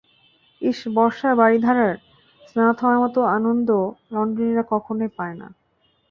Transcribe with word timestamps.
ইস, 0.61 0.79
বর্ষার 0.95 1.33
বারিধারায় 1.35 1.97
স্নাত 2.47 2.75
হওয়ার 2.81 2.99
মতো 3.03 3.19
আনন্দ 3.35 3.69
লন্ডনিরা 4.13 4.63
কখনোই 4.71 5.11
পায় 5.17 5.35
না। 5.35 5.47